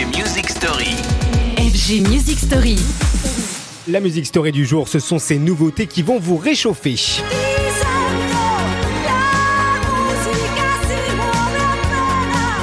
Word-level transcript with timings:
FG 0.00 0.16
Music 0.16 0.48
Story. 0.48 0.96
FG 1.58 2.08
Music 2.08 2.38
Story. 2.38 2.76
La 3.86 4.00
musique 4.00 4.24
story 4.24 4.50
du 4.50 4.64
jour, 4.64 4.88
ce 4.88 4.98
sont 4.98 5.18
ces 5.18 5.38
nouveautés 5.38 5.86
qui 5.86 6.00
vont 6.00 6.18
vous 6.18 6.38
réchauffer. 6.38 6.94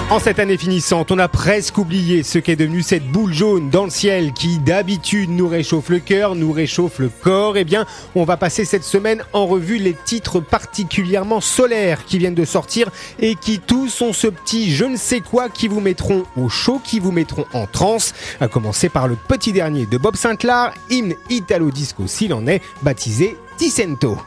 En 0.09 0.19
cette 0.19 0.39
année 0.39 0.55
finissante, 0.55 1.11
on 1.11 1.19
a 1.19 1.27
presque 1.27 1.77
oublié 1.77 2.23
ce 2.23 2.39
qu'est 2.39 2.55
devenu 2.55 2.81
cette 2.81 3.05
boule 3.05 3.33
jaune 3.33 3.69
dans 3.69 3.83
le 3.83 3.89
ciel 3.89 4.31
qui 4.31 4.57
d'habitude 4.57 5.29
nous 5.29 5.49
réchauffe 5.49 5.89
le 5.89 5.99
cœur, 5.99 6.33
nous 6.33 6.53
réchauffe 6.53 6.99
le 6.99 7.09
corps. 7.09 7.57
Eh 7.57 7.65
bien, 7.65 7.85
on 8.15 8.23
va 8.23 8.37
passer 8.37 8.63
cette 8.63 8.85
semaine 8.85 9.21
en 9.33 9.45
revue 9.45 9.77
les 9.77 9.93
titres 9.93 10.39
particulièrement 10.39 11.41
solaires 11.41 12.05
qui 12.05 12.19
viennent 12.19 12.35
de 12.35 12.45
sortir 12.45 12.89
et 13.19 13.35
qui 13.35 13.59
tous 13.59 14.01
ont 14.01 14.13
ce 14.13 14.27
petit 14.27 14.71
je 14.73 14.85
ne 14.85 14.95
sais 14.95 15.19
quoi 15.19 15.49
qui 15.49 15.67
vous 15.67 15.81
mettront 15.81 16.23
au 16.37 16.47
chaud, 16.47 16.79
qui 16.81 17.01
vous 17.01 17.11
mettront 17.11 17.45
en 17.51 17.67
transe. 17.67 18.13
À 18.39 18.47
commencer 18.47 18.87
par 18.87 19.09
le 19.09 19.17
petit 19.17 19.51
dernier 19.51 19.85
de 19.85 19.97
Bob 19.97 20.15
Sinclair, 20.15 20.73
hymne 20.89 21.15
italo-disco 21.29 22.07
s'il 22.07 22.33
en 22.33 22.47
est, 22.47 22.61
baptisé 22.81 23.35
Ticento. 23.57 24.17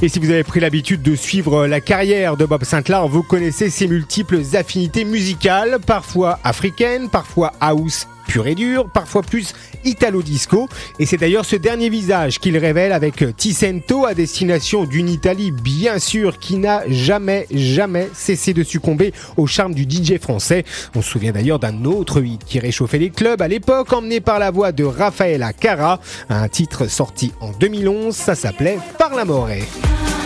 Et 0.00 0.08
si 0.08 0.20
vous 0.20 0.30
avez 0.30 0.44
pris 0.44 0.60
l'habitude 0.60 1.02
de 1.02 1.16
suivre 1.16 1.66
la 1.66 1.80
carrière 1.80 2.36
de 2.36 2.46
Bob 2.46 2.62
Sinclair, 2.62 3.08
vous 3.08 3.24
connaissez 3.24 3.68
ses 3.68 3.88
multiples 3.88 4.40
affinités 4.54 5.04
musicales, 5.04 5.78
parfois 5.84 6.38
africaines, 6.44 7.08
parfois 7.08 7.52
house 7.60 8.06
pur 8.28 8.46
et 8.46 8.54
dur, 8.54 8.88
parfois 8.88 9.22
plus 9.22 9.54
italo-disco. 9.84 10.68
Et 11.00 11.06
c'est 11.06 11.16
d'ailleurs 11.16 11.44
ce 11.44 11.56
dernier 11.56 11.88
visage 11.88 12.38
qu'il 12.38 12.56
révèle 12.56 12.92
avec 12.92 13.24
Ticento 13.36 14.04
à 14.04 14.14
destination 14.14 14.84
d'une 14.84 15.08
Italie 15.08 15.50
bien 15.50 15.98
sûr 15.98 16.38
qui 16.38 16.56
n'a 16.58 16.82
jamais, 16.88 17.46
jamais 17.50 18.08
cessé 18.12 18.52
de 18.52 18.62
succomber 18.62 19.12
au 19.36 19.46
charme 19.46 19.74
du 19.74 19.82
DJ 19.82 20.18
français. 20.18 20.64
On 20.94 21.02
se 21.02 21.10
souvient 21.10 21.32
d'ailleurs 21.32 21.58
d'un 21.58 21.84
autre 21.84 22.22
hit 22.22 22.44
qui 22.44 22.58
réchauffait 22.58 22.98
les 22.98 23.10
clubs 23.10 23.40
à 23.40 23.48
l'époque, 23.48 23.92
emmené 23.92 24.20
par 24.20 24.38
la 24.38 24.50
voix 24.50 24.72
de 24.72 24.84
Raffaella 24.84 25.52
Cara, 25.54 25.98
un 26.28 26.48
titre 26.48 26.86
sorti 26.86 27.32
en 27.40 27.50
2011, 27.52 28.14
ça 28.14 28.34
s'appelait 28.34 28.78
Par 28.98 29.14
l'amore. 29.14 29.48
A 29.48 30.17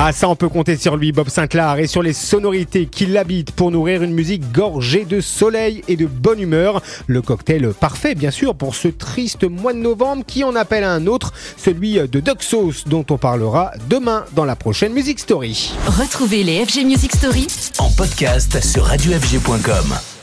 Ah 0.00 0.12
ça 0.12 0.28
on 0.28 0.36
peut 0.36 0.48
compter 0.48 0.76
sur 0.76 0.96
lui 0.96 1.10
Bob 1.10 1.28
Sinclair 1.28 1.76
et 1.80 1.88
sur 1.88 2.02
les 2.02 2.12
sonorités 2.12 2.86
qui 2.86 3.04
l'habitent 3.04 3.50
pour 3.50 3.72
nourrir 3.72 4.04
une 4.04 4.12
musique 4.12 4.52
gorgée 4.52 5.04
de 5.04 5.20
soleil 5.20 5.82
et 5.88 5.96
de 5.96 6.06
bonne 6.06 6.40
humeur. 6.40 6.82
Le 7.08 7.20
cocktail 7.20 7.72
parfait 7.74 8.14
bien 8.14 8.30
sûr 8.30 8.54
pour 8.54 8.76
ce 8.76 8.86
triste 8.86 9.42
mois 9.42 9.72
de 9.72 9.78
novembre 9.78 10.22
qui 10.24 10.44
en 10.44 10.54
appelle 10.54 10.84
un 10.84 11.08
autre, 11.08 11.32
celui 11.56 11.94
de 11.94 12.22
Sauce 12.38 12.84
dont 12.86 13.04
on 13.10 13.18
parlera 13.18 13.72
demain 13.88 14.24
dans 14.36 14.44
la 14.44 14.54
prochaine 14.54 14.92
Music 14.92 15.18
Story. 15.18 15.72
Retrouvez 15.86 16.44
les 16.44 16.64
FG 16.64 16.84
Music 16.84 17.16
Story 17.16 17.48
En 17.78 17.90
podcast 17.90 18.62
sur 18.62 18.84
radiofg.com. 18.84 20.17